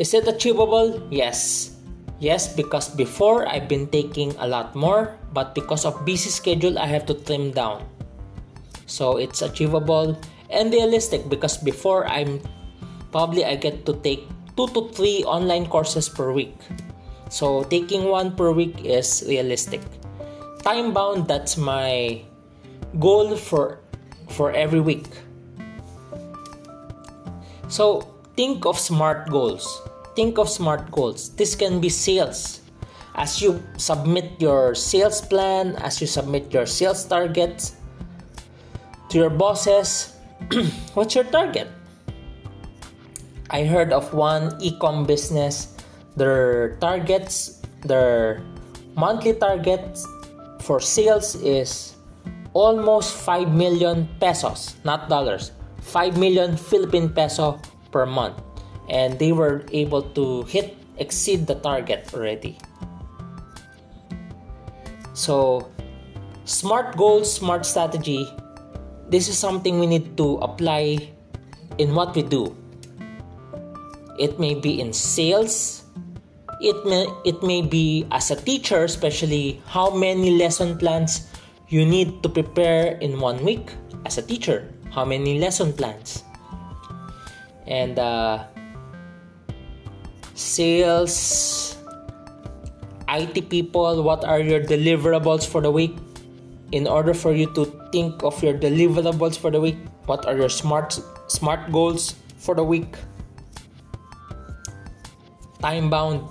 Is 0.00 0.16
it 0.16 0.24
achievable? 0.24 0.96
Yes. 1.12 1.76
Yes, 2.16 2.48
because 2.56 2.88
before 2.88 3.44
I've 3.44 3.68
been 3.68 3.84
taking 3.92 4.32
a 4.40 4.48
lot 4.48 4.72
more, 4.72 5.12
but 5.36 5.52
because 5.52 5.84
of 5.84 6.08
busy 6.08 6.32
schedule, 6.32 6.80
I 6.80 6.88
have 6.88 7.04
to 7.12 7.14
trim 7.28 7.52
down. 7.52 7.84
So 8.88 9.20
it's 9.20 9.44
achievable 9.44 10.16
and 10.48 10.72
realistic 10.72 11.28
because 11.28 11.60
before 11.60 12.08
I'm 12.08 12.40
probably 13.12 13.44
I 13.44 13.60
get 13.60 13.84
to 13.84 13.92
take 14.00 14.24
two 14.56 14.72
to 14.72 14.88
three 14.96 15.20
online 15.28 15.68
courses 15.68 16.08
per 16.08 16.32
week. 16.32 16.56
So 17.28 17.68
taking 17.68 18.08
one 18.08 18.32
per 18.32 18.56
week 18.56 18.88
is 18.88 19.20
realistic. 19.28 19.84
Time 20.60 20.92
bound 20.92 21.24
that's 21.26 21.56
my 21.56 22.20
goal 23.00 23.32
for 23.36 23.80
for 24.28 24.52
every 24.52 24.80
week. 24.80 25.08
So 27.72 28.04
think 28.36 28.66
of 28.68 28.76
smart 28.76 29.30
goals. 29.32 29.64
Think 30.12 30.36
of 30.36 30.52
smart 30.52 30.90
goals. 30.92 31.32
This 31.32 31.56
can 31.56 31.80
be 31.80 31.88
sales. 31.88 32.60
As 33.16 33.40
you 33.40 33.62
submit 33.80 34.36
your 34.36 34.74
sales 34.74 35.24
plan, 35.24 35.80
as 35.80 36.00
you 36.00 36.06
submit 36.06 36.52
your 36.52 36.66
sales 36.66 37.04
targets 37.08 37.76
to 39.08 39.18
your 39.18 39.30
bosses, 39.30 40.12
what's 40.94 41.14
your 41.14 41.24
target? 41.24 41.68
I 43.50 43.64
heard 43.64 43.92
of 43.92 44.12
one 44.12 44.54
e-com 44.60 45.06
business. 45.06 45.74
Their 46.16 46.76
targets, 46.84 47.62
their 47.82 48.42
monthly 48.94 49.34
targets 49.34 50.06
for 50.70 50.78
sales 50.78 51.34
is 51.42 51.98
almost 52.54 53.18
5 53.26 53.50
million 53.50 54.06
pesos, 54.22 54.78
not 54.86 55.10
dollars. 55.10 55.50
5 55.82 56.14
million 56.14 56.54
Philippine 56.54 57.10
peso 57.10 57.58
per 57.90 58.06
month. 58.06 58.38
And 58.86 59.18
they 59.18 59.34
were 59.34 59.66
able 59.74 60.14
to 60.14 60.46
hit 60.46 60.78
exceed 61.02 61.50
the 61.50 61.58
target 61.58 62.06
already. 62.14 62.54
So, 65.12 65.66
smart 66.44 66.94
goals, 66.94 67.26
smart 67.26 67.66
strategy 67.66 68.30
this 69.10 69.26
is 69.26 69.34
something 69.34 69.82
we 69.82 69.90
need 69.90 70.14
to 70.22 70.38
apply 70.38 71.10
in 71.78 71.98
what 71.98 72.14
we 72.14 72.22
do. 72.22 72.54
It 74.22 74.38
may 74.38 74.54
be 74.54 74.78
in 74.78 74.92
sales, 74.92 75.79
it 76.60 76.78
may 76.84 77.08
it 77.24 77.42
may 77.42 77.62
be 77.62 78.06
as 78.12 78.30
a 78.30 78.36
teacher, 78.36 78.84
especially 78.84 79.60
how 79.66 79.90
many 79.90 80.36
lesson 80.36 80.76
plans 80.78 81.28
you 81.68 81.84
need 81.84 82.22
to 82.22 82.28
prepare 82.28 82.96
in 83.00 83.20
one 83.20 83.42
week 83.44 83.72
as 84.04 84.18
a 84.18 84.22
teacher. 84.22 84.68
How 84.90 85.04
many 85.04 85.38
lesson 85.38 85.72
plans? 85.72 86.24
And 87.66 87.98
uh, 87.98 88.44
sales, 90.34 91.76
IT 93.08 93.48
people, 93.48 94.02
what 94.02 94.24
are 94.24 94.40
your 94.40 94.60
deliverables 94.60 95.46
for 95.46 95.62
the 95.62 95.70
week? 95.70 95.94
in 96.72 96.86
order 96.86 97.14
for 97.14 97.32
you 97.32 97.52
to 97.54 97.64
think 97.90 98.22
of 98.22 98.40
your 98.42 98.54
deliverables 98.54 99.36
for 99.36 99.50
the 99.50 99.60
week 99.60 99.76
what 100.06 100.24
are 100.26 100.36
your 100.36 100.48
smart 100.48 100.98
smart 101.26 101.70
goals 101.72 102.14
for 102.38 102.54
the 102.54 102.62
week 102.62 102.94
time 105.60 105.90
bound 105.90 106.22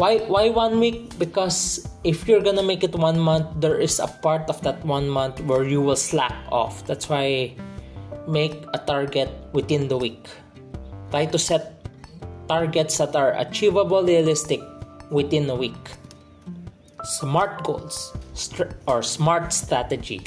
why 0.00 0.16
why 0.32 0.48
one 0.48 0.80
week? 0.80 1.12
Because 1.20 1.84
if 2.08 2.24
you're 2.24 2.40
gonna 2.40 2.64
make 2.64 2.80
it 2.80 2.96
one 2.96 3.20
month 3.20 3.60
there 3.60 3.76
is 3.76 4.00
a 4.00 4.08
part 4.08 4.48
of 4.48 4.56
that 4.64 4.80
one 4.80 5.04
month 5.12 5.44
where 5.44 5.68
you 5.68 5.84
will 5.84 6.00
slack 6.00 6.32
off. 6.48 6.88
That's 6.88 7.12
why 7.12 7.52
make 8.24 8.56
a 8.72 8.80
target 8.80 9.28
within 9.52 9.92
the 9.92 10.00
week. 10.00 10.24
Try 11.12 11.28
to 11.28 11.36
set 11.36 11.84
targets 12.48 12.96
that 12.96 13.12
are 13.12 13.36
achievable 13.36 14.00
realistic 14.00 14.64
within 15.12 15.44
a 15.52 15.54
week. 15.54 15.92
Smart 17.20 17.60
goals 17.60 18.16
or 18.88 19.04
smart 19.04 19.52
strategy. 19.52 20.24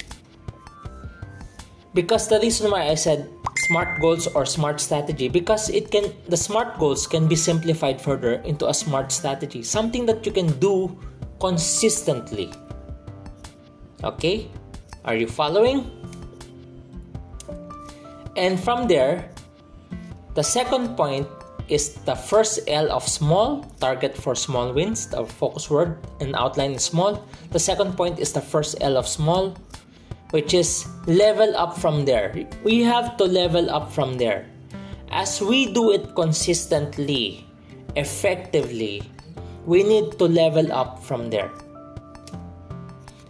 Because 1.98 2.30
the 2.30 2.38
reason 2.38 2.70
why 2.70 2.90
I 2.90 2.94
said 2.94 3.26
smart 3.64 4.00
goals 4.00 4.26
or 4.28 4.44
smart 4.44 4.80
strategy 4.80 5.28
because 5.28 5.70
it 5.70 5.90
can 5.90 6.12
the 6.28 6.36
smart 6.36 6.78
goals 6.78 7.06
can 7.06 7.26
be 7.26 7.36
simplified 7.36 8.00
further 8.00 8.44
into 8.44 8.68
a 8.68 8.74
smart 8.74 9.10
strategy, 9.10 9.62
something 9.62 10.04
that 10.04 10.24
you 10.26 10.32
can 10.32 10.52
do 10.60 10.92
consistently. 11.40 12.52
Okay? 14.04 14.48
Are 15.04 15.16
you 15.16 15.26
following? 15.26 15.88
And 18.36 18.58
from 18.58 18.88
there, 18.88 19.30
the 20.34 20.42
second 20.42 20.96
point 20.96 21.28
is 21.68 21.94
the 22.04 22.14
first 22.14 22.60
L 22.68 22.90
of 22.92 23.06
small, 23.08 23.64
target 23.80 24.16
for 24.16 24.34
small 24.34 24.72
wins, 24.72 25.06
the 25.08 25.24
focus 25.24 25.70
word 25.70 25.96
and 26.20 26.34
outline 26.36 26.72
is 26.72 26.84
small. 26.84 27.24
The 27.50 27.60
second 27.60 27.96
point 27.96 28.18
is 28.18 28.32
the 28.32 28.40
first 28.40 28.76
L 28.80 28.96
of 28.96 29.08
small, 29.08 29.56
which 30.34 30.50
is 30.50 30.90
level 31.06 31.54
up 31.54 31.78
from 31.78 32.02
there. 32.02 32.34
We 32.66 32.82
have 32.82 33.16
to 33.22 33.24
level 33.24 33.70
up 33.70 33.94
from 33.94 34.18
there. 34.18 34.50
As 35.14 35.38
we 35.38 35.70
do 35.70 35.94
it 35.94 36.18
consistently, 36.18 37.46
effectively, 37.94 39.06
we 39.62 39.86
need 39.86 40.18
to 40.18 40.26
level 40.26 40.74
up 40.74 40.98
from 40.98 41.30
there. 41.30 41.54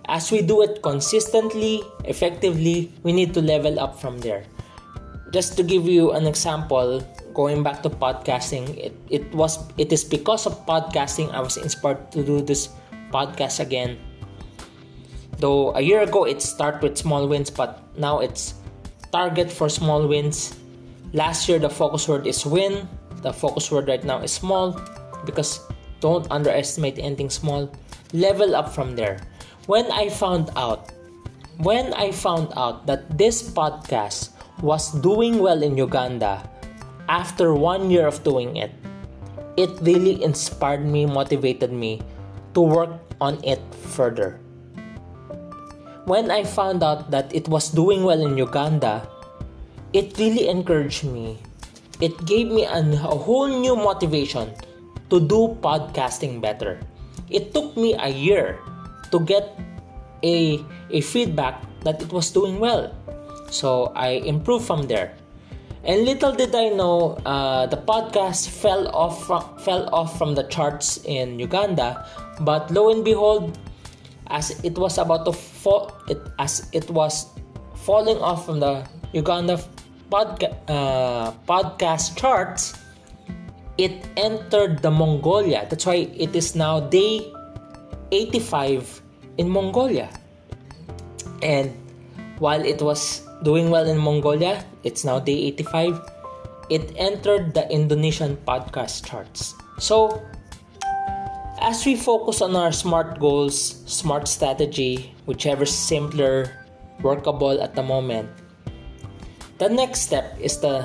As 0.08 0.32
we 0.32 0.40
do 0.40 0.64
it 0.64 0.80
consistently, 0.80 1.84
effectively, 2.08 2.88
we 3.04 3.12
need 3.12 3.36
to 3.36 3.42
level 3.44 3.78
up 3.78 4.00
from 4.00 4.16
there. 4.24 4.48
Just 5.28 5.60
to 5.60 5.62
give 5.62 5.84
you 5.84 6.12
an 6.16 6.24
example, 6.24 7.04
going 7.34 7.62
back 7.62 7.82
to 7.82 7.90
podcasting 7.90 8.72
it, 8.80 8.96
it 9.10 9.28
was 9.34 9.58
it 9.76 9.92
is 9.92 10.06
because 10.06 10.46
of 10.46 10.54
podcasting 10.70 11.26
i 11.34 11.42
was 11.42 11.58
inspired 11.58 11.98
to 12.14 12.22
do 12.22 12.40
this 12.40 12.70
podcast 13.10 13.58
again 13.58 13.98
though 15.44 15.76
a 15.76 15.85
year 15.85 16.00
ago 16.00 16.24
it 16.24 16.40
started 16.40 16.80
with 16.80 16.96
small 16.96 17.28
wins 17.28 17.52
but 17.52 17.85
now 18.00 18.24
it's 18.24 18.57
target 19.12 19.52
for 19.52 19.68
small 19.68 20.09
wins. 20.09 20.57
Last 21.12 21.44
year 21.44 21.61
the 21.61 21.68
focus 21.68 22.09
word 22.09 22.24
is 22.26 22.48
win. 22.48 22.88
The 23.20 23.33
focus 23.33 23.68
word 23.68 23.87
right 23.87 24.02
now 24.02 24.24
is 24.24 24.33
small 24.33 24.80
because 25.28 25.61
don't 26.00 26.24
underestimate 26.33 26.96
anything 26.96 27.28
small. 27.28 27.68
Level 28.16 28.57
up 28.57 28.72
from 28.72 28.96
there. 28.96 29.20
When 29.68 29.85
i 29.92 30.09
found 30.09 30.48
out 30.57 30.96
when 31.61 31.94
i 31.94 32.11
found 32.11 32.50
out 32.59 32.88
that 32.88 33.07
this 33.16 33.44
podcast 33.44 34.35
was 34.59 34.90
doing 35.04 35.38
well 35.38 35.62
in 35.62 35.78
uganda 35.78 36.42
after 37.09 37.54
one 37.54 37.92
year 37.92 38.09
of 38.09 38.24
doing 38.24 38.57
it, 38.57 38.72
it 39.57 39.70
really 39.80 40.24
inspired 40.24 40.85
me, 40.85 41.07
motivated 41.07 41.70
me 41.70 42.00
to 42.54 42.61
work 42.61 42.90
on 43.20 43.38
it 43.44 43.61
further. 43.92 44.40
When 46.04 46.30
I 46.30 46.44
found 46.44 46.84
out 46.84 47.10
that 47.10 47.32
it 47.34 47.48
was 47.48 47.72
doing 47.72 48.04
well 48.04 48.20
in 48.20 48.36
Uganda, 48.36 49.08
it 49.96 50.12
really 50.18 50.48
encouraged 50.48 51.04
me. 51.04 51.40
It 52.00 52.12
gave 52.26 52.52
me 52.52 52.66
an, 52.66 52.92
a 52.92 53.16
whole 53.16 53.48
new 53.48 53.74
motivation 53.74 54.52
to 55.08 55.16
do 55.16 55.56
podcasting 55.64 56.42
better. 56.42 56.80
It 57.30 57.54
took 57.54 57.74
me 57.76 57.96
a 57.96 58.12
year 58.12 58.60
to 59.12 59.20
get 59.20 59.56
a, 60.22 60.60
a 60.90 61.00
feedback 61.00 61.64
that 61.84 62.02
it 62.02 62.12
was 62.12 62.30
doing 62.30 62.60
well. 62.60 62.92
So 63.48 63.92
I 63.96 64.20
improved 64.28 64.66
from 64.66 64.86
there. 64.86 65.16
And 65.84 66.04
little 66.04 66.32
did 66.32 66.54
I 66.54 66.68
know, 66.68 67.16
uh, 67.24 67.64
the 67.64 67.76
podcast 67.76 68.48
fell 68.48 68.88
off 68.88 69.24
from, 69.24 69.44
fell 69.56 69.88
off 69.94 70.18
from 70.18 70.34
the 70.34 70.44
charts 70.44 71.00
in 71.04 71.38
Uganda. 71.38 72.04
But 72.40 72.70
lo 72.70 72.90
and 72.90 73.04
behold, 73.04 73.56
as 74.28 74.50
it 74.64 74.78
was 74.78 74.98
about 74.98 75.24
to 75.26 75.32
fall, 75.32 75.92
it 76.08 76.20
as 76.38 76.68
it 76.72 76.88
was 76.90 77.26
falling 77.84 78.18
off 78.18 78.46
from 78.46 78.60
the 78.60 78.87
Uganda 79.12 79.60
podca- 80.10 80.56
uh, 80.68 81.32
podcast 81.46 82.16
charts, 82.16 82.74
it 83.78 84.06
entered 84.16 84.80
the 84.80 84.90
Mongolia. 84.90 85.66
That's 85.68 85.87
why 85.87 86.08
it 86.14 86.34
is 86.34 86.54
now 86.54 86.80
day 86.80 87.32
85 88.12 89.02
in 89.38 89.48
Mongolia. 89.50 90.08
And 91.42 91.74
while 92.38 92.64
it 92.64 92.80
was 92.80 93.22
doing 93.42 93.70
well 93.70 93.87
in 93.87 93.98
Mongolia, 93.98 94.64
it's 94.82 95.04
now 95.04 95.18
day 95.18 95.52
85. 95.58 96.00
It 96.70 96.94
entered 96.96 97.52
the 97.52 97.68
Indonesian 97.70 98.37
podcast 98.46 99.04
charts. 99.04 99.54
So, 99.78 100.22
as 101.64 101.87
we 101.88 101.96
focus 101.96 102.42
on 102.44 102.55
our 102.55 102.70
smart 102.70 103.18
goals, 103.18 103.81
smart 103.88 104.29
strategy, 104.29 105.16
whichever 105.24 105.64
simpler, 105.64 106.53
workable 107.00 107.57
at 107.62 107.74
the 107.74 107.83
moment, 107.83 108.29
the 109.57 109.68
next 109.68 110.03
step 110.03 110.37
is 110.38 110.61
the 110.61 110.85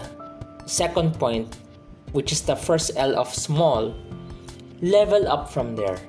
second 0.65 1.19
point, 1.19 1.57
which 2.13 2.31
is 2.31 2.41
the 2.41 2.55
first 2.55 2.95
L 2.95 3.19
of 3.19 3.27
small. 3.27 3.93
Level 4.79 5.27
up 5.27 5.51
from 5.51 5.75
there. 5.75 5.99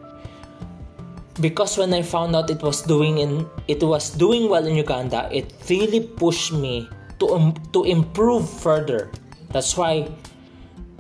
Because 1.41 1.77
when 1.77 1.93
I 1.93 2.03
found 2.03 2.37
out 2.37 2.49
it 2.49 2.63
was 2.63 2.83
doing 2.83 3.19
in 3.19 3.51
it 3.67 3.83
was 3.83 4.11
doing 4.11 4.49
well 4.49 4.65
in 4.67 4.77
Uganda, 4.77 5.27
it 5.35 5.51
really 5.69 6.07
pushed 6.07 6.53
me 6.53 6.87
to 7.19 7.27
um, 7.35 7.59
to 7.73 7.83
improve 7.83 8.47
further. 8.47 9.11
That's 9.51 9.75
why 9.75 10.07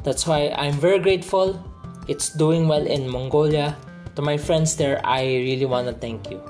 that's 0.02 0.26
why 0.26 0.50
I'm 0.58 0.74
very 0.74 0.98
grateful 0.98 1.69
it's 2.10 2.34
doing 2.34 2.66
well 2.66 2.82
in 2.82 3.06
Mongolia. 3.06 3.78
To 4.18 4.20
my 4.20 4.36
friends 4.36 4.74
there, 4.74 4.98
I 5.06 5.22
really 5.22 5.64
want 5.64 5.86
to 5.86 5.94
thank 5.94 6.26
you. 6.26 6.42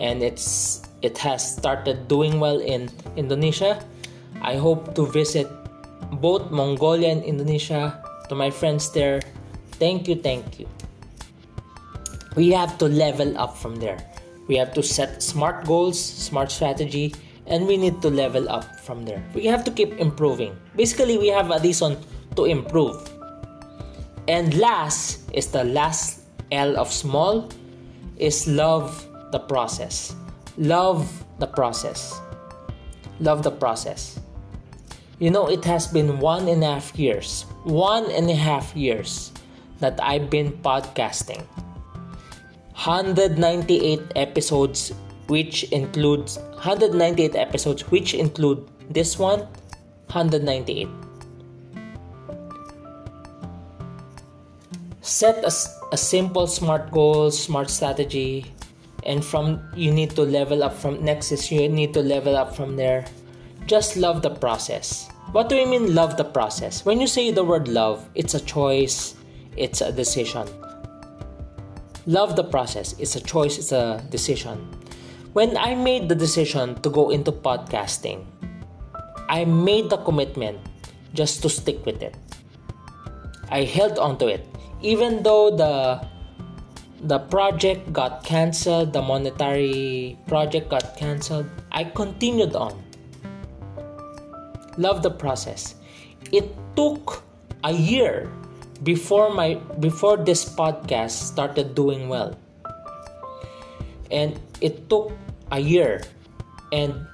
And 0.00 0.24
it's 0.24 0.80
it 1.04 1.20
has 1.20 1.44
started 1.44 2.08
doing 2.08 2.40
well 2.40 2.56
in 2.56 2.88
Indonesia. 3.20 3.76
I 4.40 4.56
hope 4.56 4.96
to 4.96 5.04
visit 5.04 5.52
both 6.24 6.48
Mongolia 6.48 7.12
and 7.12 7.20
Indonesia. 7.22 8.00
To 8.32 8.34
my 8.34 8.48
friends 8.48 8.88
there, 8.88 9.20
thank 9.76 10.08
you, 10.08 10.16
thank 10.16 10.56
you. 10.56 10.64
We 12.32 12.48
have 12.56 12.80
to 12.80 12.88
level 12.88 13.36
up 13.36 13.60
from 13.60 13.76
there. 13.76 14.00
We 14.48 14.56
have 14.56 14.72
to 14.80 14.82
set 14.82 15.20
smart 15.20 15.68
goals, 15.68 16.00
smart 16.00 16.48
strategy, 16.48 17.12
and 17.44 17.68
we 17.68 17.76
need 17.76 18.00
to 18.00 18.08
level 18.08 18.48
up 18.48 18.64
from 18.80 19.04
there. 19.04 19.20
We 19.34 19.44
have 19.44 19.60
to 19.68 19.70
keep 19.70 19.92
improving. 20.00 20.56
Basically, 20.72 21.18
we 21.18 21.28
have 21.28 21.50
a 21.52 21.60
reason 21.60 22.00
to 22.36 22.48
improve. 22.48 23.19
And 24.28 24.54
last 24.58 25.30
is 25.32 25.48
the 25.48 25.64
last 25.64 26.22
L 26.52 26.76
of 26.76 26.92
small 26.92 27.48
is 28.16 28.46
love 28.46 29.06
the 29.32 29.38
process. 29.38 30.14
Love 30.58 31.08
the 31.38 31.46
process. 31.46 32.20
Love 33.20 33.42
the 33.42 33.50
process. 33.50 34.18
You 35.18 35.30
know, 35.30 35.48
it 35.48 35.64
has 35.64 35.86
been 35.86 36.18
one 36.18 36.48
and 36.48 36.62
a 36.64 36.66
half 36.66 36.98
years, 36.98 37.44
one 37.64 38.10
and 38.10 38.30
a 38.30 38.34
half 38.34 38.74
years 38.74 39.32
that 39.80 40.00
I've 40.02 40.30
been 40.30 40.52
podcasting. 40.64 41.44
198 42.72 44.00
episodes, 44.16 44.92
which 45.28 45.64
includes 45.64 46.38
198 46.64 47.36
episodes, 47.36 47.82
which 47.90 48.14
include 48.14 48.64
this 48.88 49.18
one, 49.18 49.40
198. 50.08 50.88
Set 55.10 55.42
a, 55.42 55.50
a 55.92 55.96
simple 55.96 56.46
smart 56.46 56.92
goal 56.92 57.32
smart 57.32 57.68
strategy 57.68 58.46
and 59.02 59.24
from 59.24 59.60
you 59.74 59.90
need 59.90 60.10
to 60.10 60.22
level 60.22 60.62
up 60.62 60.72
from 60.72 61.04
next 61.04 61.32
is 61.32 61.50
you 61.50 61.68
need 61.68 61.92
to 61.92 62.00
level 62.00 62.36
up 62.36 62.54
from 62.54 62.76
there. 62.76 63.04
Just 63.66 63.96
love 63.96 64.22
the 64.22 64.30
process. 64.30 65.08
What 65.32 65.48
do 65.48 65.56
you 65.56 65.66
mean 65.66 65.96
love 65.96 66.16
the 66.16 66.24
process? 66.24 66.84
When 66.84 67.00
you 67.00 67.08
say 67.08 67.32
the 67.32 67.42
word 67.42 67.66
love 67.66 68.08
it's 68.14 68.34
a 68.34 68.40
choice 68.40 69.16
it's 69.56 69.80
a 69.80 69.90
decision. 69.90 70.46
Love 72.06 72.36
the 72.36 72.44
process 72.44 72.94
it's 73.00 73.16
a 73.16 73.20
choice 73.20 73.58
it's 73.58 73.72
a 73.72 74.04
decision. 74.10 74.58
When 75.32 75.56
i 75.56 75.74
made 75.74 76.08
the 76.08 76.14
decision 76.14 76.80
to 76.82 76.88
go 76.88 77.10
into 77.10 77.32
podcasting 77.32 78.26
i 79.28 79.44
made 79.44 79.90
the 79.90 79.98
commitment 79.98 80.58
just 81.14 81.42
to 81.42 81.48
stick 81.48 81.84
with 81.84 82.00
it. 82.00 82.14
I 83.50 83.64
held 83.64 83.98
on 83.98 84.16
to 84.18 84.28
it 84.28 84.46
even 84.82 85.22
though 85.22 85.50
the 85.50 86.00
the 87.02 87.18
project 87.18 87.92
got 87.92 88.24
canceled, 88.24 88.92
the 88.92 89.00
monetary 89.00 90.18
project 90.26 90.68
got 90.68 90.96
canceled, 90.96 91.46
I 91.72 91.84
continued 91.84 92.54
on. 92.54 92.76
Love 94.76 95.02
the 95.02 95.10
process. 95.10 95.74
It 96.32 96.52
took 96.76 97.22
a 97.64 97.72
year 97.72 98.30
before 98.82 99.32
my 99.32 99.54
before 99.80 100.16
this 100.16 100.44
podcast 100.44 101.32
started 101.32 101.74
doing 101.74 102.08
well. 102.08 102.36
And 104.10 104.40
it 104.60 104.88
took 104.90 105.12
a 105.52 105.60
year 105.60 106.02
and 106.72 107.06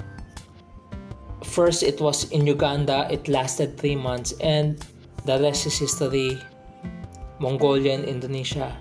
first 1.44 1.82
it 1.82 2.00
was 2.00 2.30
in 2.32 2.46
Uganda, 2.46 3.06
it 3.10 3.28
lasted 3.28 3.78
3 3.78 3.96
months 3.96 4.32
and 4.40 4.82
the 5.24 5.38
rest 5.40 5.66
is 5.66 5.78
history 5.78 6.38
Mongolia, 7.38 7.94
and 7.94 8.04
Indonesia. 8.04 8.76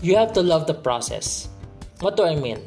You 0.00 0.16
have 0.16 0.32
to 0.34 0.42
love 0.42 0.66
the 0.66 0.74
process. 0.74 1.48
What 2.00 2.16
do 2.16 2.24
I 2.24 2.36
mean? 2.36 2.60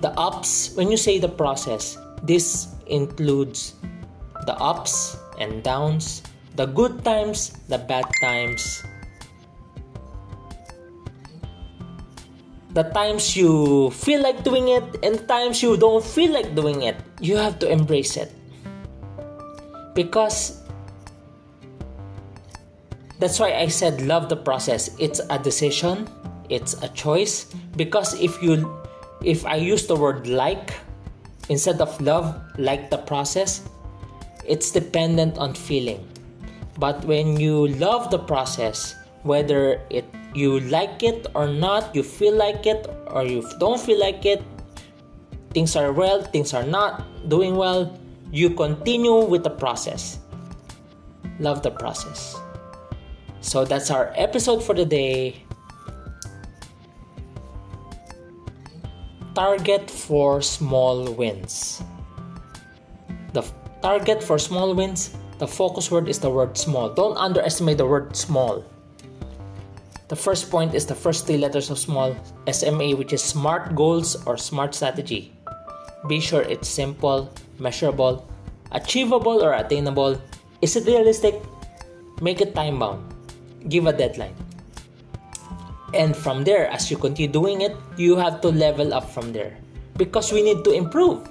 The 0.00 0.10
ups, 0.18 0.72
when 0.74 0.90
you 0.90 0.96
say 0.96 1.18
the 1.18 1.28
process, 1.28 1.98
this 2.22 2.68
includes 2.86 3.74
the 4.46 4.56
ups 4.56 5.16
and 5.38 5.62
downs, 5.62 6.22
the 6.56 6.66
good 6.66 7.04
times, 7.04 7.52
the 7.68 7.78
bad 7.78 8.08
times, 8.22 8.82
the 12.72 12.84
times 12.94 13.36
you 13.36 13.90
feel 13.90 14.22
like 14.22 14.44
doing 14.44 14.68
it 14.68 14.84
and 15.02 15.26
times 15.28 15.62
you 15.62 15.76
don't 15.76 16.04
feel 16.04 16.32
like 16.32 16.54
doing 16.54 16.82
it. 16.82 16.96
You 17.20 17.36
have 17.36 17.58
to 17.60 17.70
embrace 17.70 18.16
it. 18.16 18.32
Because 19.94 20.59
that's 23.20 23.38
why 23.38 23.52
I 23.52 23.68
said 23.68 24.00
love 24.02 24.28
the 24.28 24.36
process. 24.36 24.90
It's 24.98 25.20
a 25.28 25.38
decision, 25.38 26.08
it's 26.48 26.74
a 26.82 26.88
choice 26.88 27.52
because 27.76 28.16
if 28.18 28.42
you 28.42 28.66
if 29.22 29.44
I 29.44 29.56
use 29.56 29.86
the 29.86 29.94
word 29.94 30.26
like 30.26 30.72
instead 31.48 31.80
of 31.80 31.92
love, 32.00 32.34
like 32.56 32.88
the 32.88 32.96
process, 32.96 33.68
it's 34.48 34.70
dependent 34.70 35.36
on 35.36 35.52
feeling. 35.52 36.00
But 36.78 37.04
when 37.04 37.38
you 37.38 37.68
love 37.76 38.10
the 38.10 38.18
process, 38.18 38.96
whether 39.22 39.84
it 39.90 40.08
you 40.32 40.60
like 40.72 41.02
it 41.02 41.26
or 41.34 41.46
not, 41.46 41.94
you 41.94 42.02
feel 42.02 42.34
like 42.34 42.64
it 42.64 42.88
or 43.08 43.24
you 43.24 43.44
don't 43.58 43.80
feel 43.80 44.00
like 44.00 44.24
it, 44.24 44.42
things 45.50 45.76
are 45.76 45.92
well, 45.92 46.22
things 46.22 46.54
are 46.54 46.64
not 46.64 47.04
doing 47.28 47.56
well, 47.56 47.92
you 48.32 48.48
continue 48.48 49.26
with 49.26 49.44
the 49.44 49.50
process. 49.50 50.18
Love 51.38 51.62
the 51.62 51.70
process. 51.70 52.40
So 53.40 53.64
that's 53.64 53.90
our 53.90 54.12
episode 54.16 54.62
for 54.62 54.74
the 54.74 54.84
day. 54.84 55.42
Target 59.34 59.90
for 59.90 60.42
small 60.42 61.12
wins. 61.12 61.82
The 63.32 63.42
target 63.80 64.22
for 64.22 64.38
small 64.38 64.74
wins, 64.74 65.16
the 65.38 65.48
focus 65.48 65.90
word 65.90 66.08
is 66.08 66.18
the 66.18 66.28
word 66.28 66.58
small. 66.58 66.92
Don't 66.92 67.16
underestimate 67.16 67.78
the 67.78 67.86
word 67.86 68.14
small. 68.14 68.64
The 70.08 70.16
first 70.16 70.50
point 70.50 70.74
is 70.74 70.84
the 70.84 70.94
first 70.94 71.26
three 71.26 71.38
letters 71.38 71.70
of 71.70 71.78
small 71.78 72.14
SMA, 72.50 72.92
which 72.92 73.14
is 73.14 73.22
SMART 73.22 73.74
goals 73.74 74.20
or 74.26 74.36
SMART 74.36 74.74
strategy. 74.74 75.32
Be 76.08 76.20
sure 76.20 76.42
it's 76.42 76.68
simple, 76.68 77.32
measurable, 77.58 78.28
achievable 78.72 79.42
or 79.42 79.54
attainable. 79.54 80.20
Is 80.60 80.76
it 80.76 80.84
realistic? 80.84 81.40
Make 82.20 82.42
it 82.42 82.54
time 82.54 82.80
bound 82.80 83.09
give 83.68 83.86
a 83.86 83.92
deadline. 83.92 84.34
And 85.92 86.16
from 86.16 86.44
there, 86.44 86.68
as 86.70 86.90
you 86.90 86.96
continue 86.96 87.30
doing 87.30 87.62
it, 87.62 87.76
you 87.96 88.16
have 88.16 88.40
to 88.42 88.48
level 88.48 88.94
up 88.94 89.10
from 89.10 89.32
there 89.32 89.58
because 89.96 90.32
we 90.32 90.42
need 90.42 90.64
to 90.64 90.70
improve. 90.70 91.28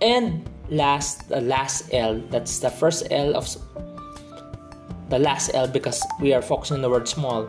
And 0.00 0.48
last, 0.70 1.28
the 1.28 1.40
last 1.40 1.92
L, 1.92 2.20
that's 2.30 2.58
the 2.58 2.70
first 2.70 3.06
L 3.10 3.36
of 3.36 3.48
the 5.10 5.18
last 5.18 5.52
L 5.54 5.68
because 5.68 6.02
we 6.20 6.32
are 6.32 6.42
focusing 6.42 6.76
on 6.76 6.82
the 6.82 6.90
word 6.90 7.06
small. 7.06 7.48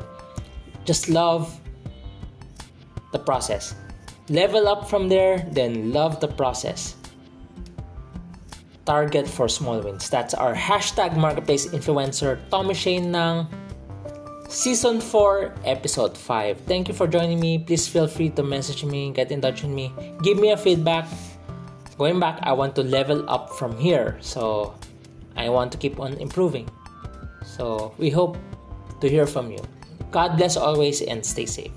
Just 0.84 1.10
love 1.10 1.60
the 3.12 3.19
process. 3.19 3.73
Level 4.30 4.67
up 4.67 4.89
from 4.89 5.08
there, 5.08 5.47
then 5.51 5.93
love 5.93 6.19
the 6.19 6.28
process. 6.28 6.95
Target 8.86 9.28
for 9.28 9.50
small 9.50 9.82
wins. 9.82 10.10
That's 10.10 10.34
our 10.34 10.54
hashtag 10.54 11.17
marketplace 11.17 11.67
influencer 11.67 12.39
Tommy 12.50 12.74
Shane 12.74 13.13
ng 13.13 13.48
Season 14.48 15.02
4, 15.02 15.65
Episode 15.65 16.15
5. 16.15 16.62
Thank 16.69 16.88
you 16.88 16.93
for 16.93 17.08
joining 17.08 17.39
me. 17.39 17.58
Please 17.58 17.88
feel 17.88 18.08
free 18.08 18.30
to 18.38 18.43
message 18.43 18.86
me, 18.86 19.12
get 19.12 19.32
in 19.32 19.41
touch 19.41 19.63
with 19.63 19.71
me, 19.71 19.91
give 20.21 20.38
me 20.38 20.52
a 20.52 20.58
feedback. 20.58 21.10
Going 21.98 22.19
back, 22.19 22.39
I 22.43 22.54
want 22.54 22.76
to 22.76 22.84
level 22.84 23.28
up 23.30 23.50
from 23.58 23.76
here. 23.78 24.17
So, 24.21 24.76
I 25.36 25.50
want 25.50 25.71
to 25.74 25.78
keep 25.78 26.00
on 26.00 26.13
improving. 26.21 26.69
So, 27.43 27.93
we 27.98 28.10
hope 28.10 28.38
to 29.02 29.10
hear 29.10 29.26
from 29.26 29.50
you. 29.50 29.60
God 30.12 30.38
bless 30.38 30.56
always 30.58 31.02
and 31.02 31.26
stay 31.26 31.45
safe. 31.45 31.71